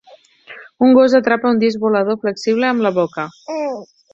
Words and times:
Un 0.85 0.95
gos 0.99 1.13
atrapa 1.19 1.51
un 1.55 1.61
disc 1.65 1.85
volador 1.85 2.19
flexible 2.25 2.69
amb 2.71 2.87
la 2.87 2.93
boca. 2.97 3.31